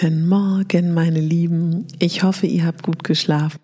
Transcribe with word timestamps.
Guten 0.00 0.28
Morgen, 0.28 0.94
meine 0.94 1.20
Lieben. 1.20 1.86
Ich 1.98 2.22
hoffe, 2.22 2.46
ihr 2.46 2.64
habt 2.64 2.82
gut 2.82 3.04
geschlafen. 3.04 3.58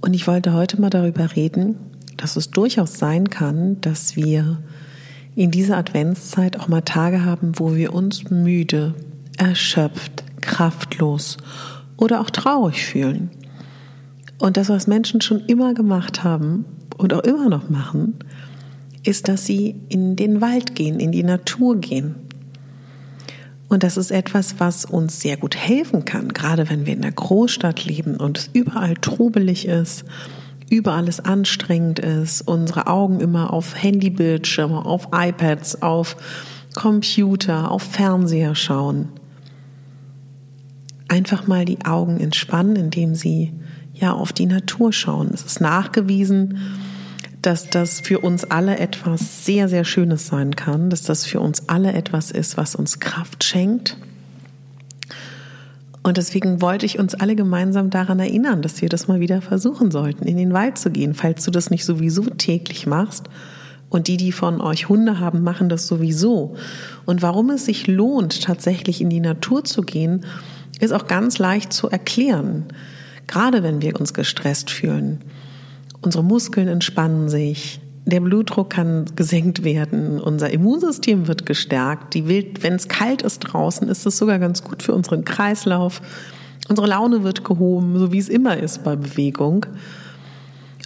Und 0.00 0.14
ich 0.14 0.28
wollte 0.28 0.52
heute 0.52 0.80
mal 0.80 0.90
darüber 0.90 1.34
reden, 1.34 1.74
dass 2.16 2.36
es 2.36 2.50
durchaus 2.50 2.96
sein 2.96 3.28
kann, 3.28 3.80
dass 3.80 4.14
wir 4.14 4.62
in 5.34 5.50
dieser 5.50 5.76
Adventszeit 5.76 6.60
auch 6.60 6.68
mal 6.68 6.82
Tage 6.82 7.24
haben, 7.24 7.58
wo 7.58 7.74
wir 7.74 7.92
uns 7.92 8.30
müde, 8.30 8.94
erschöpft, 9.36 10.22
kraftlos 10.42 11.38
oder 11.96 12.20
auch 12.20 12.30
traurig 12.30 12.84
fühlen. 12.84 13.30
Und 14.38 14.56
das, 14.56 14.68
was 14.68 14.86
Menschen 14.86 15.22
schon 15.22 15.40
immer 15.46 15.74
gemacht 15.74 16.22
haben 16.22 16.66
und 16.96 17.12
auch 17.14 17.24
immer 17.24 17.48
noch 17.48 17.68
machen, 17.68 18.14
ist, 19.02 19.26
dass 19.26 19.44
sie 19.44 19.74
in 19.88 20.14
den 20.14 20.40
Wald 20.40 20.76
gehen, 20.76 21.00
in 21.00 21.10
die 21.10 21.24
Natur 21.24 21.80
gehen 21.80 22.25
und 23.68 23.82
das 23.82 23.96
ist 23.96 24.10
etwas, 24.10 24.60
was 24.60 24.84
uns 24.84 25.20
sehr 25.20 25.36
gut 25.36 25.56
helfen 25.56 26.04
kann, 26.04 26.28
gerade 26.32 26.70
wenn 26.70 26.86
wir 26.86 26.92
in 26.92 27.02
der 27.02 27.12
Großstadt 27.12 27.84
leben 27.84 28.16
und 28.16 28.38
es 28.38 28.50
überall 28.52 28.94
trubelig 28.94 29.66
ist, 29.66 30.04
überall 30.70 31.08
es 31.08 31.20
anstrengend 31.20 31.98
ist, 31.98 32.42
unsere 32.42 32.86
Augen 32.86 33.20
immer 33.20 33.52
auf 33.52 33.82
Handybildschirme, 33.82 34.84
auf 34.84 35.08
iPads, 35.12 35.82
auf 35.82 36.16
Computer, 36.74 37.70
auf 37.70 37.82
Fernseher 37.82 38.54
schauen. 38.54 39.08
Einfach 41.08 41.46
mal 41.46 41.64
die 41.64 41.84
Augen 41.84 42.20
entspannen, 42.20 42.76
indem 42.76 43.14
sie 43.14 43.52
ja 43.94 44.12
auf 44.12 44.32
die 44.32 44.46
Natur 44.46 44.92
schauen. 44.92 45.30
Es 45.32 45.44
ist 45.44 45.60
nachgewiesen, 45.60 46.58
dass 47.46 47.70
das 47.70 48.00
für 48.00 48.18
uns 48.18 48.42
alle 48.42 48.80
etwas 48.80 49.44
sehr, 49.44 49.68
sehr 49.68 49.84
Schönes 49.84 50.26
sein 50.26 50.56
kann, 50.56 50.90
dass 50.90 51.02
das 51.02 51.24
für 51.24 51.38
uns 51.38 51.68
alle 51.68 51.92
etwas 51.92 52.32
ist, 52.32 52.56
was 52.56 52.74
uns 52.74 52.98
Kraft 52.98 53.44
schenkt. 53.44 53.96
Und 56.02 56.16
deswegen 56.16 56.60
wollte 56.60 56.86
ich 56.86 56.98
uns 56.98 57.14
alle 57.14 57.36
gemeinsam 57.36 57.88
daran 57.88 58.18
erinnern, 58.18 58.62
dass 58.62 58.82
wir 58.82 58.88
das 58.88 59.06
mal 59.06 59.20
wieder 59.20 59.42
versuchen 59.42 59.92
sollten, 59.92 60.26
in 60.26 60.36
den 60.36 60.52
Wald 60.52 60.76
zu 60.76 60.90
gehen, 60.90 61.14
falls 61.14 61.44
du 61.44 61.52
das 61.52 61.70
nicht 61.70 61.84
sowieso 61.84 62.22
täglich 62.22 62.88
machst. 62.88 63.28
Und 63.90 64.08
die, 64.08 64.16
die 64.16 64.32
von 64.32 64.60
euch 64.60 64.88
Hunde 64.88 65.20
haben, 65.20 65.44
machen 65.44 65.68
das 65.68 65.86
sowieso. 65.86 66.56
Und 67.04 67.22
warum 67.22 67.50
es 67.50 67.64
sich 67.64 67.86
lohnt, 67.86 68.42
tatsächlich 68.42 69.00
in 69.00 69.08
die 69.08 69.20
Natur 69.20 69.62
zu 69.62 69.82
gehen, 69.82 70.24
ist 70.80 70.92
auch 70.92 71.06
ganz 71.06 71.38
leicht 71.38 71.72
zu 71.72 71.88
erklären. 71.88 72.64
Gerade 73.28 73.62
wenn 73.62 73.82
wir 73.82 74.00
uns 74.00 74.14
gestresst 74.14 74.72
fühlen. 74.72 75.20
Unsere 76.06 76.22
Muskeln 76.22 76.68
entspannen 76.68 77.28
sich, 77.28 77.80
der 78.04 78.20
Blutdruck 78.20 78.70
kann 78.70 79.06
gesenkt 79.16 79.64
werden, 79.64 80.20
unser 80.20 80.52
Immunsystem 80.52 81.26
wird 81.26 81.46
gestärkt, 81.46 82.14
die 82.14 82.28
Wild, 82.28 82.62
wenn 82.62 82.74
es 82.74 82.86
kalt 82.86 83.22
ist 83.22 83.40
draußen, 83.40 83.88
ist 83.88 84.06
es 84.06 84.16
sogar 84.16 84.38
ganz 84.38 84.62
gut 84.62 84.84
für 84.84 84.94
unseren 84.94 85.24
Kreislauf. 85.24 86.00
Unsere 86.68 86.86
Laune 86.86 87.24
wird 87.24 87.42
gehoben, 87.42 87.98
so 87.98 88.12
wie 88.12 88.20
es 88.20 88.28
immer 88.28 88.56
ist 88.56 88.84
bei 88.84 88.94
Bewegung. 88.94 89.66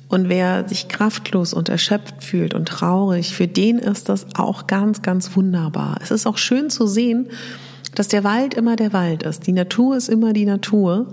Und 0.09 0.31
wer 0.31 0.67
sich 0.67 0.89
kraftlos 0.89 1.53
und 1.53 1.69
erschöpft 1.69 2.25
fühlt 2.25 2.55
und 2.55 2.67
traurig, 2.67 3.35
für 3.35 3.47
den 3.47 3.79
ist 3.79 4.09
das 4.09 4.25
auch 4.37 4.67
ganz, 4.67 5.03
ganz 5.03 5.37
wunderbar. 5.37 5.99
Es 6.01 6.11
ist 6.11 6.27
auch 6.27 6.39
schön 6.39 6.71
zu 6.71 6.87
sehen, 6.87 7.29
dass 7.95 8.09
der 8.09 8.25
Wald 8.25 8.55
immer 8.55 8.75
der 8.75 8.95
Wald 8.95 9.25
ist. 9.25 9.47
Die 9.47 9.53
Natur 9.53 9.99
ist 9.99 10.09
immer 10.09 10.33
die 10.33 10.47
Natur, 10.47 11.13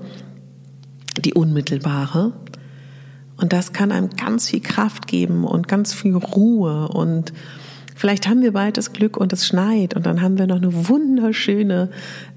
die 1.19 1.33
unmittelbare. 1.33 2.31
Und 3.37 3.53
das 3.53 3.71
kann 3.71 3.91
einem 3.91 4.09
ganz 4.09 4.49
viel 4.49 4.61
Kraft 4.61 5.07
geben 5.07 5.43
und 5.45 5.67
ganz 5.67 5.93
viel 5.93 6.15
Ruhe. 6.15 6.87
Und 6.89 7.33
Vielleicht 7.97 8.27
haben 8.27 8.43
wir 8.43 8.53
bald 8.53 8.77
das 8.77 8.93
Glück 8.93 9.17
und 9.17 9.33
es 9.33 9.47
schneit. 9.47 9.95
Und 9.95 10.05
dann 10.05 10.21
haben 10.21 10.37
wir 10.37 10.45
noch 10.45 10.57
eine 10.57 10.87
wunderschöne 10.87 11.89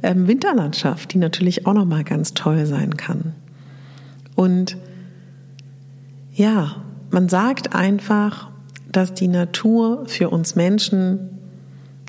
ähm, 0.02 0.26
Winterlandschaft, 0.26 1.12
die 1.12 1.18
natürlich 1.18 1.66
auch 1.66 1.74
noch 1.74 1.84
mal 1.84 2.02
ganz 2.02 2.32
toll 2.32 2.64
sein 2.64 2.96
kann. 2.96 3.34
Und 4.34 4.78
ja, 6.32 6.76
man 7.10 7.28
sagt 7.28 7.74
einfach, 7.74 8.48
dass 8.90 9.12
die 9.12 9.28
Natur 9.28 10.04
für 10.06 10.30
uns 10.30 10.56
Menschen 10.56 11.28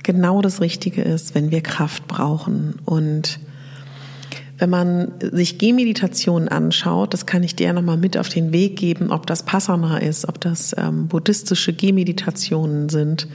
genau 0.02 0.41
das 0.41 0.62
Richtige 0.62 1.02
ist, 1.02 1.35
wenn 1.35 1.52
wir 1.52 1.59
Kraft 1.59 2.08
brauchen. 2.08 2.75
Und 2.85 3.41
wenn 4.62 4.70
man 4.70 5.14
sich 5.20 5.58
Gehmeditationen 5.58 6.48
anschaut, 6.48 7.16
das 7.16 7.26
kann 7.26 7.42
ich 7.42 7.56
dir 7.56 7.74
nochmal 7.74 7.98
mit 7.98 8.16
auf 8.16 8.30
den 8.30 8.54
Weg 8.54 8.78
geben, 8.78 9.10
ob 9.10 9.26
das 9.26 9.42
Passana 9.42 9.98
ist, 9.98 10.30
ob 10.30 10.40
das 10.40 10.76
ähm, 10.78 11.08
buddhistische 11.08 11.74
Gehmeditationen 11.74 12.88
sind. 12.90 13.28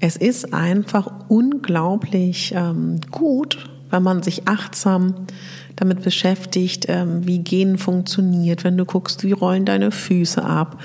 Es 0.00 0.16
ist 0.16 0.54
einfach 0.54 1.10
unglaublich 1.26 2.54
ähm, 2.56 3.00
gut, 3.10 3.68
wenn 3.90 4.04
man 4.04 4.22
sich 4.22 4.46
achtsam 4.46 5.26
damit 5.74 6.02
beschäftigt, 6.04 6.86
ähm, 6.88 7.26
wie 7.26 7.40
Gehen 7.40 7.76
funktioniert, 7.76 8.62
wenn 8.62 8.76
du 8.76 8.84
guckst, 8.84 9.24
wie 9.24 9.32
rollen 9.32 9.64
deine 9.64 9.90
Füße 9.90 10.44
ab, 10.44 10.80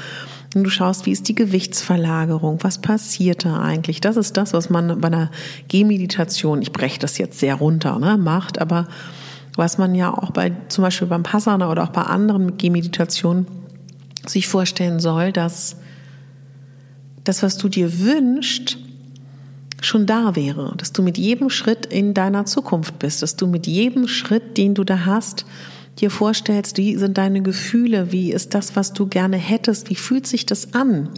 wenn 0.51 0.63
du 0.63 0.71
schaust, 0.71 1.05
wie 1.05 1.11
ist 1.11 1.27
die 1.27 1.35
Gewichtsverlagerung, 1.35 2.57
was 2.63 2.79
passiert 2.79 3.45
da 3.45 3.61
eigentlich. 3.61 4.01
Das 4.01 4.17
ist 4.17 4.35
das, 4.35 4.53
was 4.53 4.71
man 4.71 4.99
bei 4.99 5.09
einer 5.09 5.29
Gehmeditation, 5.67 6.63
ich 6.63 6.73
breche 6.73 6.97
das 6.97 7.19
jetzt 7.19 7.37
sehr 7.37 7.53
runter, 7.53 7.99
ne, 7.99 8.17
macht, 8.17 8.59
aber 8.59 8.87
was 9.59 9.77
man 9.77 9.93
ja 9.93 10.11
auch 10.11 10.31
bei 10.31 10.53
zum 10.69 10.83
Beispiel 10.83 11.07
beim 11.07 11.21
Passana 11.23 11.69
oder 11.69 11.83
auch 11.83 11.89
bei 11.89 12.01
anderen 12.01 12.57
Gehmeditationen 12.57 13.45
sich 14.25 14.47
vorstellen 14.47 14.99
soll, 14.99 15.31
dass 15.33 15.75
das, 17.25 17.43
was 17.43 17.57
du 17.57 17.67
dir 17.67 17.99
wünschst, 17.99 18.77
schon 19.81 20.05
da 20.05 20.35
wäre, 20.35 20.73
dass 20.77 20.93
du 20.93 21.03
mit 21.03 21.17
jedem 21.17 21.49
Schritt 21.49 21.85
in 21.85 22.13
deiner 22.13 22.45
Zukunft 22.45 22.99
bist, 22.99 23.21
dass 23.21 23.35
du 23.35 23.47
mit 23.47 23.67
jedem 23.67 24.07
Schritt, 24.07 24.57
den 24.57 24.75
du 24.75 24.83
da 24.83 25.05
hast, 25.05 25.45
dir 25.99 26.09
vorstellst, 26.09 26.77
wie 26.77 26.95
sind 26.95 27.17
deine 27.17 27.41
Gefühle, 27.41 28.13
wie 28.13 28.31
ist 28.31 28.53
das, 28.53 28.77
was 28.77 28.93
du 28.93 29.07
gerne 29.07 29.37
hättest, 29.37 29.89
wie 29.89 29.95
fühlt 29.95 30.25
sich 30.25 30.45
das 30.45 30.73
an? 30.73 31.09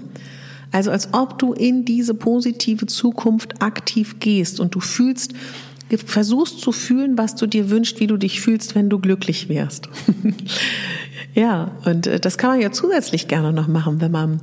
Also 0.72 0.90
als 0.90 1.14
ob 1.14 1.38
du 1.38 1.54
in 1.54 1.86
diese 1.86 2.16
positive 2.16 2.88
Zukunft 2.88 3.62
aktiv 3.62 4.20
gehst 4.20 4.60
und 4.60 4.74
du 4.74 4.80
fühlst, 4.80 5.34
versuchst 5.98 6.60
zu 6.60 6.72
fühlen, 6.72 7.18
was 7.18 7.36
du 7.36 7.48
dir 7.48 7.70
wünschst, 7.70 8.00
wie 8.00 8.08
du 8.08 8.18
dich 8.18 8.42
fühlst, 8.42 8.76
wenn 8.76 8.90
du 8.90 9.00
glücklich 9.00 9.50
wärst. 9.50 9.90
ja, 11.34 11.72
und 11.86 12.08
äh, 12.08 12.20
das 12.20 12.38
kann 12.38 12.52
man 12.52 12.62
ja 12.62 12.72
zusätzlich 12.72 13.28
gerne 13.28 13.54
noch 13.54 13.68
machen, 13.68 14.02
wenn 14.02 14.12
man 14.12 14.42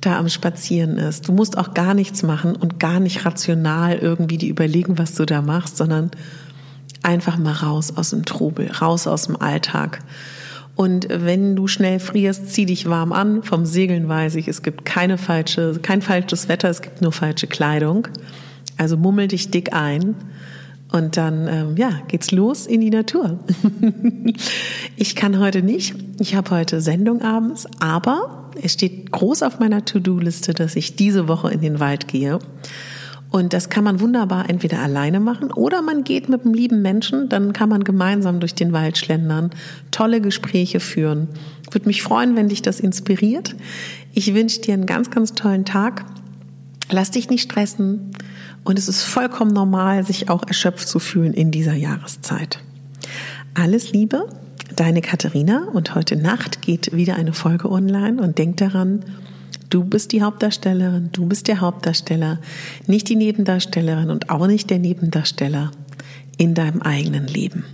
da 0.00 0.18
am 0.18 0.28
Spazieren 0.28 0.96
ist. 0.96 1.28
Du 1.28 1.32
musst 1.32 1.58
auch 1.58 1.74
gar 1.74 1.94
nichts 1.94 2.22
machen 2.22 2.54
und 2.54 2.78
gar 2.78 3.00
nicht 3.00 3.24
rational 3.24 3.98
irgendwie 3.98 4.38
die 4.38 4.48
überlegen, 4.48 4.98
was 4.98 5.14
du 5.14 5.24
da 5.24 5.42
machst, 5.42 5.76
sondern 5.76 6.10
einfach 7.02 7.38
mal 7.38 7.52
raus 7.52 7.92
aus 7.96 8.10
dem 8.10 8.24
Trubel, 8.24 8.70
raus 8.70 9.06
aus 9.06 9.24
dem 9.24 9.40
Alltag. 9.40 10.00
Und 10.76 11.08
wenn 11.10 11.56
du 11.56 11.66
schnell 11.66 11.98
frierst, 11.98 12.50
zieh 12.50 12.64
dich 12.64 12.88
warm 12.88 13.12
an. 13.12 13.42
Vom 13.42 13.66
Segeln 13.66 14.08
weiß 14.08 14.36
ich, 14.36 14.46
es 14.46 14.62
gibt 14.62 14.84
keine 14.84 15.18
falsche, 15.18 15.80
kein 15.82 16.02
falsches 16.02 16.48
Wetter, 16.48 16.70
es 16.70 16.82
gibt 16.82 17.02
nur 17.02 17.10
falsche 17.10 17.48
Kleidung. 17.48 18.06
Also 18.76 18.96
mummel 18.96 19.26
dich 19.26 19.50
dick 19.50 19.72
ein. 19.72 20.14
Und 20.90 21.16
dann, 21.16 21.46
ähm, 21.48 21.76
ja, 21.76 22.00
geht's 22.08 22.30
los 22.30 22.66
in 22.66 22.80
die 22.80 22.90
Natur. 22.90 23.38
ich 24.96 25.14
kann 25.14 25.38
heute 25.38 25.62
nicht. 25.62 25.94
Ich 26.18 26.34
habe 26.34 26.50
heute 26.50 26.80
Sendung 26.80 27.20
abends, 27.20 27.66
aber 27.78 28.50
es 28.62 28.72
steht 28.72 29.12
groß 29.12 29.42
auf 29.42 29.60
meiner 29.60 29.84
To-Do-Liste, 29.84 30.54
dass 30.54 30.76
ich 30.76 30.96
diese 30.96 31.28
Woche 31.28 31.50
in 31.50 31.60
den 31.60 31.78
Wald 31.78 32.08
gehe. 32.08 32.38
Und 33.30 33.52
das 33.52 33.68
kann 33.68 33.84
man 33.84 34.00
wunderbar 34.00 34.48
entweder 34.48 34.80
alleine 34.80 35.20
machen 35.20 35.52
oder 35.52 35.82
man 35.82 36.02
geht 36.02 36.30
mit 36.30 36.44
einem 36.44 36.54
lieben 36.54 36.80
Menschen, 36.80 37.28
dann 37.28 37.52
kann 37.52 37.68
man 37.68 37.84
gemeinsam 37.84 38.40
durch 38.40 38.54
den 38.54 38.72
Wald 38.72 38.96
schlendern, 38.96 39.50
tolle 39.90 40.22
Gespräche 40.22 40.80
führen. 40.80 41.28
Würde 41.70 41.86
mich 41.86 42.02
freuen, 42.02 42.36
wenn 42.36 42.48
dich 42.48 42.62
das 42.62 42.80
inspiriert. 42.80 43.54
Ich 44.14 44.34
wünsche 44.34 44.62
dir 44.62 44.72
einen 44.72 44.86
ganz, 44.86 45.10
ganz 45.10 45.34
tollen 45.34 45.66
Tag. 45.66 46.06
Lass 46.90 47.10
dich 47.10 47.28
nicht 47.30 47.42
stressen. 47.42 48.10
Und 48.64 48.78
es 48.78 48.88
ist 48.88 49.02
vollkommen 49.02 49.52
normal, 49.52 50.04
sich 50.04 50.30
auch 50.30 50.42
erschöpft 50.46 50.88
zu 50.88 50.98
fühlen 50.98 51.32
in 51.32 51.50
dieser 51.50 51.74
Jahreszeit. 51.74 52.60
Alles 53.54 53.92
Liebe, 53.92 54.28
deine 54.74 55.00
Katharina. 55.00 55.68
Und 55.72 55.94
heute 55.94 56.16
Nacht 56.16 56.62
geht 56.62 56.92
wieder 56.92 57.16
eine 57.16 57.32
Folge 57.32 57.70
online. 57.70 58.20
Und 58.20 58.38
denk 58.38 58.58
daran, 58.58 59.04
Du 59.70 59.84
bist 59.84 60.12
die 60.12 60.22
Hauptdarstellerin, 60.22 61.10
du 61.12 61.26
bist 61.26 61.46
der 61.46 61.60
Hauptdarsteller, 61.60 62.38
nicht 62.86 63.08
die 63.08 63.16
Nebendarstellerin 63.16 64.08
und 64.08 64.30
auch 64.30 64.46
nicht 64.46 64.70
der 64.70 64.78
Nebendarsteller 64.78 65.72
in 66.38 66.54
deinem 66.54 66.80
eigenen 66.80 67.26
Leben. 67.26 67.64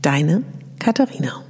Deine 0.00 0.42
Katharina. 0.78 1.44